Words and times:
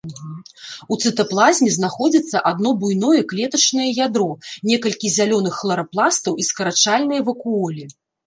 У 0.93 0.95
цытаплазме 1.03 1.67
знаходзіцца 1.75 2.37
адно 2.51 2.69
буйное 2.83 3.19
клетачнае 3.33 3.89
ядро, 4.07 4.27
некалькі 4.71 5.13
зялёных 5.19 5.53
хларапластаў 5.61 6.41
і 6.45 6.47
скарачальныя 6.51 7.21
вакуолі. 7.31 7.85